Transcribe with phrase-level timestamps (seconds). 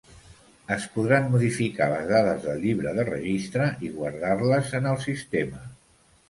[0.75, 5.63] Es podran modificar les dades del llibre de registre i guardar-les en el sistema.